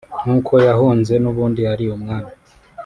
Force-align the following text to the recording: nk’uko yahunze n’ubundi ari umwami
nk’uko 0.21 0.53
yahunze 0.67 1.13
n’ubundi 1.23 1.61
ari 1.73 1.85
umwami 1.95 2.31